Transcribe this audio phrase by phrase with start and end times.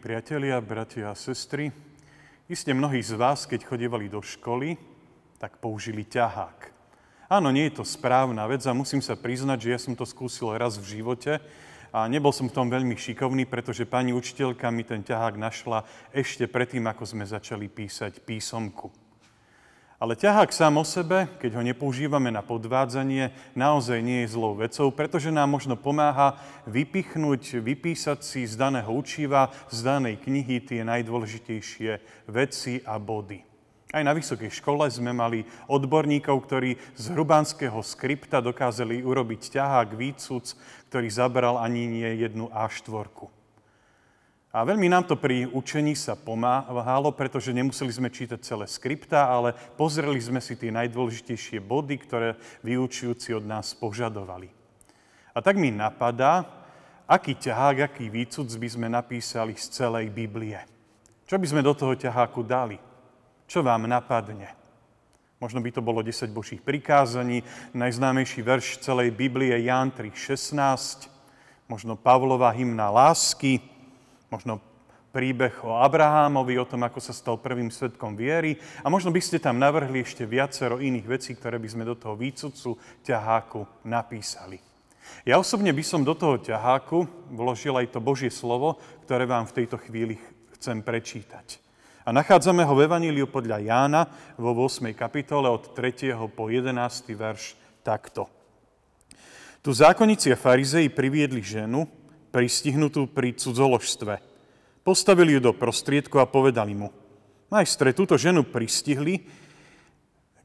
[0.00, 1.68] priatelia, bratia a sestry,
[2.48, 4.80] iste mnohí z vás, keď chodievali do školy,
[5.36, 6.72] tak použili ťahák.
[7.28, 10.56] Áno, nie je to správna vec a musím sa priznať, že ja som to skúsil
[10.56, 11.38] raz v živote
[11.92, 15.84] a nebol som v tom veľmi šikovný, pretože pani učiteľka mi ten ťahák našla
[16.16, 19.09] ešte predtým, ako sme začali písať písomku.
[20.00, 24.88] Ale ťahák sám o sebe, keď ho nepoužívame na podvádzanie, naozaj nie je zlou vecou,
[24.88, 32.00] pretože nám možno pomáha vypichnúť, vypísať si z daného učiva, z danej knihy tie najdôležitejšie
[32.32, 33.44] veci a body.
[33.92, 40.56] Aj na vysokej škole sme mali odborníkov, ktorí z hrubánskeho skripta dokázali urobiť ťahák, výcuc,
[40.88, 43.39] ktorý zabral ani nie jednu A4.
[44.50, 49.54] A veľmi nám to pri učení sa pomáhalo, pretože nemuseli sme čítať celé skripta, ale
[49.78, 52.34] pozreli sme si tie najdôležitejšie body, ktoré
[52.66, 54.50] vyučujúci od nás požadovali.
[55.30, 56.42] A tak mi napadá,
[57.06, 60.58] aký ťahák, aký výcud by sme napísali z celej Biblie.
[61.30, 62.74] Čo by sme do toho ťaháku dali?
[63.46, 64.50] Čo vám napadne?
[65.38, 71.06] Možno by to bolo 10 božích prikázaní, najznámejší verš celej Biblie Ján 3.16,
[71.70, 73.62] možno Pavlova hymna lásky,
[74.30, 74.62] možno
[75.10, 79.42] príbeh o Abrahámovi, o tom, ako sa stal prvým svetkom viery a možno by ste
[79.42, 84.62] tam navrhli ešte viacero iných vecí, ktoré by sme do toho výcudcu ťaháku napísali.
[85.26, 89.56] Ja osobne by som do toho ťaháku vložil aj to Božie slovo, ktoré vám v
[89.62, 90.14] tejto chvíli
[90.54, 91.58] chcem prečítať.
[92.06, 94.02] A nachádzame ho v Evaníliu podľa Jána
[94.38, 94.94] vo 8.
[94.94, 96.14] kapitole od 3.
[96.32, 96.72] po 11.
[97.12, 98.30] verš takto.
[99.60, 101.84] Tu zákonníci a farizei priviedli ženu,
[102.30, 104.22] pristihnutú pri cudzoložstve.
[104.86, 106.88] Postavili ju do prostriedku a povedali mu,
[107.50, 109.26] majstre, túto ženu pristihli,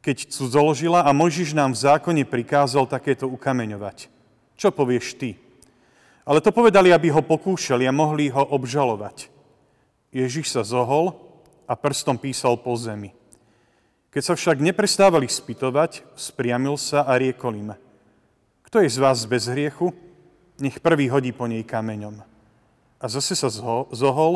[0.06, 4.10] keď cudzoložila a Mojžiš nám v zákone prikázal takéto ukameňovať.
[4.54, 5.38] Čo povieš ty?
[6.26, 9.30] Ale to povedali, aby ho pokúšali a mohli ho obžalovať.
[10.14, 11.14] Ježiš sa zohol
[11.66, 13.14] a prstom písal po zemi.
[14.14, 17.70] Keď sa však neprestávali spytovať, spriamil sa a riekol im,
[18.64, 19.92] kto je z vás bez hriechu,
[20.60, 22.22] nech prvý hodí po nej kameňom.
[23.00, 23.52] A zase sa
[23.92, 24.36] zohol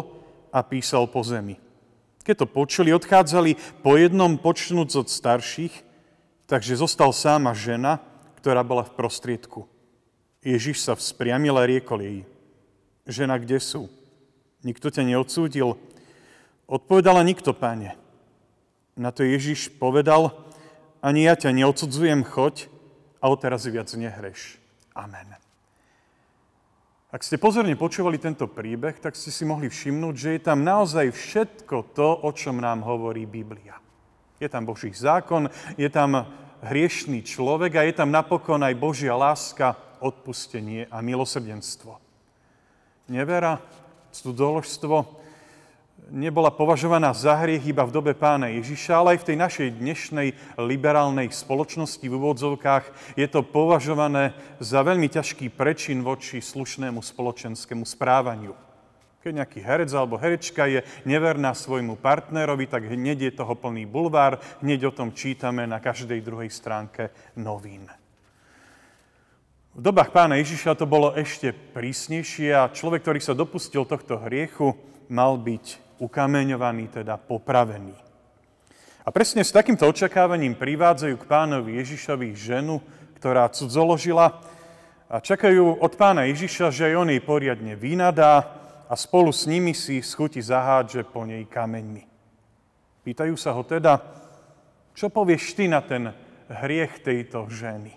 [0.52, 1.57] a písal po zemi.
[2.24, 5.74] Keď to počuli, odchádzali po jednom počnúc od starších,
[6.46, 8.03] takže zostal sám a žena,
[8.38, 9.66] ktorá bola v prostriedku.
[10.44, 12.19] Ježiš sa vzpriamil a riekol jej,
[13.08, 13.91] žena, kde sú?
[14.63, 15.79] Nikto ťa neodsúdil?
[16.69, 17.96] Odpovedala nikto, páne.
[19.00, 20.35] Na to Ježiš povedal,
[21.00, 22.68] ani ja ťa neodsudzujem, choď
[23.24, 24.59] a odteraz viac nehreš.
[24.91, 25.49] Amen.
[27.09, 31.09] Ak ste pozorne počúvali tento príbeh, tak ste si mohli všimnúť, že je tam naozaj
[31.09, 33.81] všetko to, o čom nám hovorí Biblia.
[34.38, 36.30] Je tam Boží zákon, je tam
[36.62, 39.74] hriešný človek a je tam napokon aj Božia láska,
[40.06, 41.97] odpustenie a milosrdenstvo.
[43.09, 43.58] Nevera,
[44.14, 45.19] cudzoložstvo,
[46.12, 50.28] nebola považovaná za hriech iba v dobe pána Ježiša, ale aj v tej našej dnešnej
[50.58, 58.58] liberálnej spoločnosti v úvodzovkách je to považované za veľmi ťažký prečin voči slušnému spoločenskému správaniu.
[59.20, 64.40] Keď nejaký herec alebo herečka je neverná svojmu partnerovi, tak hneď je toho plný bulvár,
[64.64, 67.91] hneď o tom čítame na každej druhej stránke novín.
[69.76, 74.76] V dobách pána Ježiša to bolo ešte prísnejšie a človek, ktorý sa dopustil tohto hriechu,
[75.12, 77.96] mal byť ukameňovaný, teda popravený.
[79.04, 82.84] A presne s takýmto očakávaním privádzajú k pánovi Ježišovi ženu,
[83.20, 84.40] ktorá cudzoložila
[85.09, 88.46] a čakajú od pána Ježiša, že on jej poriadne vynadá
[88.86, 92.06] a spolu s nimi si schuti zahádže po nej kameňmi.
[93.02, 93.98] Pýtajú sa ho teda,
[94.94, 96.14] čo povieš ty na ten
[96.52, 97.96] hriech tejto ženy?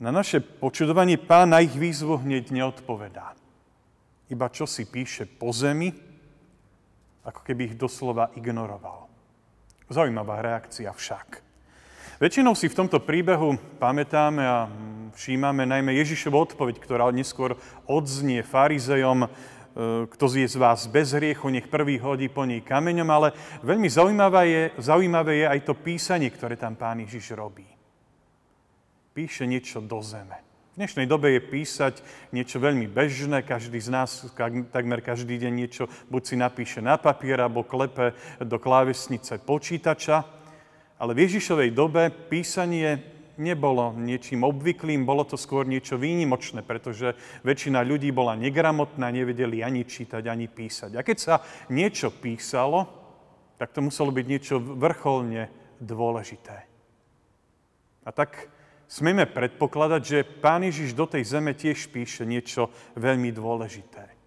[0.00, 3.36] Na naše počudovanie pán na ich výzvu hneď neodpovedá.
[4.30, 6.09] Iba čo si píše po zemi,
[7.24, 9.10] ako keby ich doslova ignoroval.
[9.90, 11.42] Zaujímavá reakcia však.
[12.20, 14.68] Väčšinou si v tomto príbehu pamätáme a
[15.16, 17.56] všímame najmä Ježišovu odpoveď, ktorá neskôr
[17.88, 19.28] odznie farizejom, e,
[20.04, 23.32] kto je z vás bez hriechu, nech prvý hodí po nej kameňom, ale
[23.64, 27.64] veľmi zaujímavé je, zaujímavé je aj to písanie, ktoré tam pán Ježiš robí.
[29.16, 30.49] Píše niečo do zeme.
[30.80, 32.00] V dnešnej dobe je písať
[32.32, 34.24] niečo veľmi bežné, každý z nás,
[34.72, 40.24] takmer každý deň niečo buď si napíše na papier, alebo klepe do klávesnice počítača.
[40.96, 42.96] Ale v Ježišovej dobe písanie
[43.36, 47.12] nebolo niečím obvyklým, bolo to skôr niečo výnimočné, pretože
[47.44, 50.96] väčšina ľudí bola negramotná, nevedeli ani čítať, ani písať.
[50.96, 51.34] A keď sa
[51.68, 52.88] niečo písalo,
[53.60, 56.56] tak to muselo byť niečo vrcholne dôležité.
[58.00, 58.48] A tak
[58.90, 64.18] smieme predpokladať, že Pán Ježiš do tej zeme tiež píše niečo veľmi dôležité.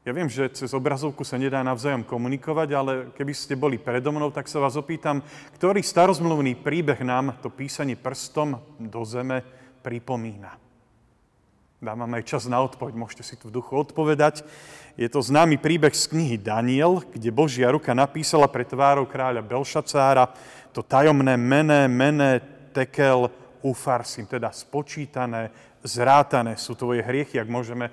[0.00, 4.32] Ja viem, že cez obrazovku sa nedá navzájom komunikovať, ale keby ste boli predo mnou,
[4.32, 5.20] tak sa vás opýtam,
[5.60, 9.44] ktorý starozmluvný príbeh nám to písanie prstom do zeme
[9.84, 10.56] pripomína.
[11.80, 14.44] Dám aj čas na odpoveď, môžete si tu v duchu odpovedať.
[15.00, 20.32] Je to známy príbeh z knihy Daniel, kde Božia ruka napísala pre tvárou kráľa Belšacára
[20.76, 23.28] to tajomné mene, mene, tekel,
[23.60, 25.52] ufarsim, teda spočítané,
[25.84, 27.92] zrátané sú tvoje hriechy, ak môžeme e,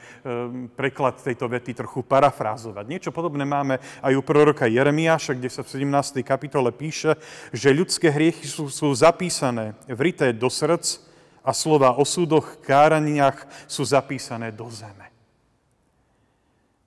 [0.76, 2.84] preklad tejto vety trochu parafrázovať.
[2.88, 6.20] Niečo podobné máme aj u proroka Jeremiáša, kde sa v 17.
[6.24, 7.16] kapitole píše,
[7.56, 11.00] že ľudské hriechy sú, sú zapísané, vrité do srdc
[11.44, 15.08] a slova o súdoch, káraniach sú zapísané do zeme.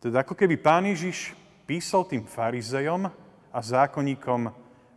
[0.00, 1.36] Teda ako keby pán Ježiš
[1.68, 3.08] písal tým farizejom
[3.52, 4.48] a zákonníkom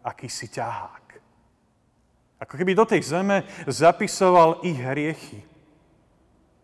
[0.04, 1.03] akýsi ťahák.
[2.44, 5.40] Ako keby do tej zeme zapisoval ich hriechy.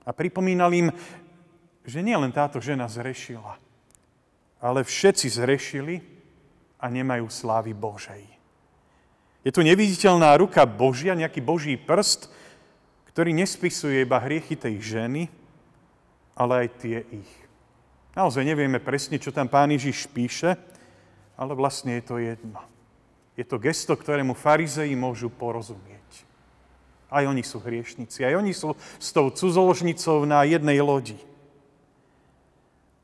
[0.04, 0.92] A pripomínal im,
[1.88, 3.56] že nie len táto žena zrešila,
[4.60, 6.04] ale všetci zrešili
[6.76, 8.28] a nemajú slávy Božej.
[9.48, 12.28] Je tu neviditeľná ruka Božia, nejaký Boží prst,
[13.16, 15.31] ktorý nespisuje iba hriechy tej ženy,
[16.36, 17.31] ale aj tie ich.
[18.20, 20.60] Naozaj nevieme presne, čo tam pán Ježiš píše,
[21.40, 22.60] ale vlastne je to jedno.
[23.40, 26.28] Je to gesto, ktorému farizeji môžu porozumieť.
[27.08, 31.16] Aj oni sú hriešnici, aj oni sú s tou cudzoložnicou na jednej lodi.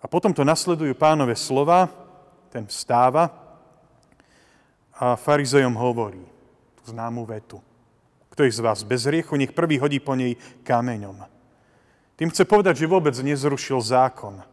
[0.04, 1.88] A potom to nasledujú pánové slova,
[2.52, 3.32] ten vstáva
[4.92, 6.22] a farizejom hovorí
[6.84, 7.64] tú známu vetu.
[8.36, 10.36] Kto je z vás bez hriechu, nech prvý hodí po nej
[10.68, 11.24] kameňom.
[12.20, 14.44] Tým chce povedať, že vôbec nezrušil zákon.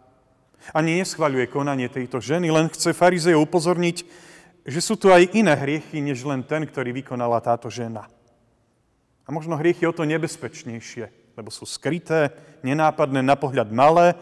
[0.71, 4.31] Ani neschvaľuje konanie tejto ženy, len chce farizejov upozorniť,
[4.63, 8.07] že sú tu aj iné hriechy, než len ten, ktorý vykonala táto žena.
[9.27, 12.31] A možno hriechy o to nebezpečnejšie, lebo sú skryté,
[12.63, 14.15] nenápadné, na pohľad malé,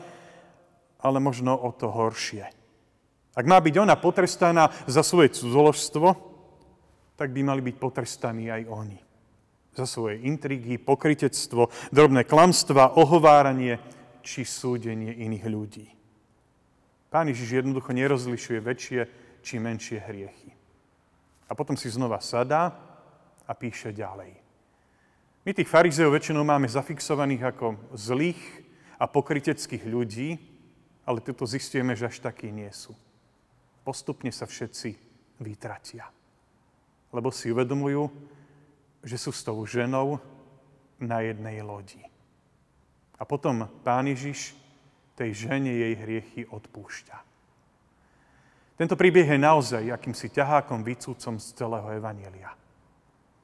[1.00, 2.44] ale možno o to horšie.
[3.36, 6.08] Ak má byť ona potrestaná za svoje cudzoložstvo,
[7.16, 8.98] tak by mali byť potrestaní aj oni.
[9.76, 13.78] Za svoje intrigy, pokritectvo, drobné klamstva, ohováranie
[14.20, 15.86] či súdenie iných ľudí.
[17.10, 19.00] Pán Ježiš jednoducho nerozlišuje väčšie
[19.42, 20.52] či menšie hriechy.
[21.50, 22.70] A potom si znova sadá
[23.44, 24.38] a píše ďalej.
[25.42, 28.38] My tých farizeov väčšinou máme zafixovaných ako zlých
[29.00, 30.36] a pokryteckých ľudí,
[31.08, 32.92] ale tuto zistujeme, že až takí nie sú.
[33.82, 34.94] Postupne sa všetci
[35.40, 36.06] vytratia.
[37.10, 38.06] Lebo si uvedomujú,
[39.02, 40.20] že sú s tou ženou
[41.00, 42.04] na jednej lodi.
[43.16, 44.52] A potom Pán Ježiš
[45.16, 47.29] tej žene jej hriechy odpúšťa.
[48.80, 52.56] Tento príbeh je naozaj akýmsi ťahákom, vycúcom z celého Evanielia.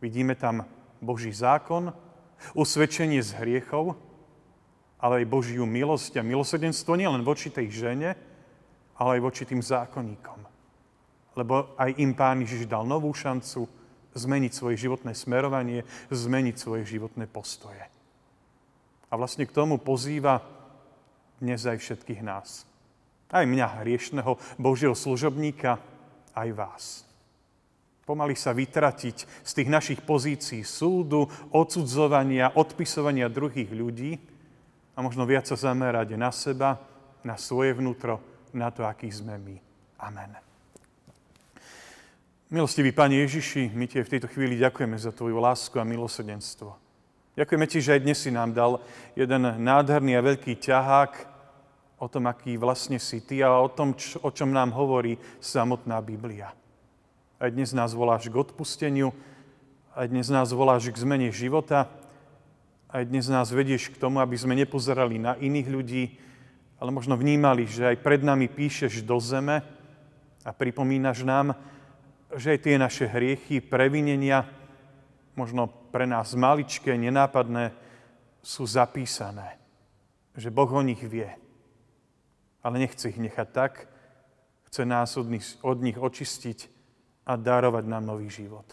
[0.00, 0.65] Vidíme tam
[0.97, 1.93] Boží zákon,
[2.56, 4.00] usvedčenie z hriechov,
[4.97, 8.17] ale aj Božiu milosť a milosedenstvo nielen voči tej žene,
[8.97, 10.41] ale aj voči tým zákonníkom.
[11.37, 13.69] Lebo aj im Pán Ježiš dal novú šancu
[14.17, 17.85] zmeniť svoje životné smerovanie, zmeniť svoje životné postoje.
[19.12, 20.41] A vlastne k tomu pozýva
[21.44, 22.65] dnes aj všetkých nás.
[23.26, 25.82] Aj mňa, hriešného Božieho služobníka,
[26.31, 26.84] aj vás.
[28.06, 34.15] Pomaly sa vytratiť z tých našich pozícií súdu, odsudzovania, odpisovania druhých ľudí
[34.94, 36.79] a možno viac sa zamerať na seba,
[37.27, 38.22] na svoje vnútro,
[38.55, 39.58] na to, aký sme my.
[40.06, 40.39] Amen.
[42.46, 46.79] Milostivý Pane Ježiši, my Ti v tejto chvíli ďakujeme za Tvoju lásku a milosedenstvo.
[47.34, 48.79] Ďakujeme Ti, že aj dnes si nám dal
[49.19, 51.35] jeden nádherný a veľký ťahák,
[51.96, 55.96] o tom, aký vlastne si ty a o tom, čo, o čom nám hovorí samotná
[56.05, 56.53] Biblia.
[57.41, 59.12] Aj dnes nás voláš k odpusteniu,
[59.96, 61.88] aj dnes nás voláš k zmene života,
[62.93, 66.05] aj dnes nás vedieš k tomu, aby sme nepozerali na iných ľudí,
[66.76, 69.65] ale možno vnímali, že aj pred nami píšeš do zeme
[70.44, 71.56] a pripomínaš nám,
[72.36, 74.44] že aj tie naše hriechy, previnenia,
[75.32, 77.72] možno pre nás maličké, nenápadné,
[78.44, 79.56] sú zapísané.
[80.36, 81.45] Že Boh o nich vie
[82.67, 83.87] ale nechce ich nechať tak.
[84.67, 86.58] Chce nás od nich, od nich očistiť
[87.31, 88.67] a darovať nám nový život.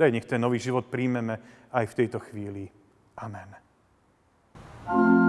[0.00, 1.36] Daj, nech ten nový život príjmeme
[1.68, 2.72] aj v tejto chvíli.
[3.20, 3.52] Amen.
[4.88, 5.27] thank you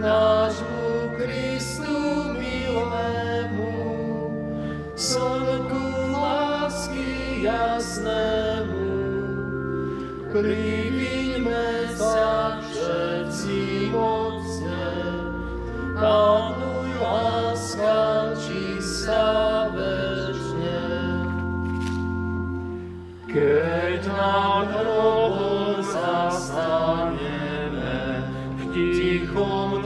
[0.00, 3.76] nášmu Kristu milému,
[4.96, 8.88] slnku lásky jasnému.
[10.30, 14.88] Priviňme sa všetci mocne,
[16.00, 20.80] Pánuj láska čistá večne.
[23.28, 27.60] Keď nám hrobom zastaneme,
[28.56, 29.79] v tichom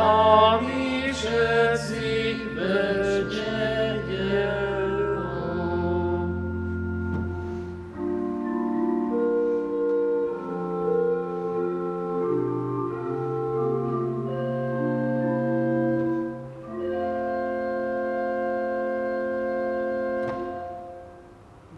[0.00, 0.69] come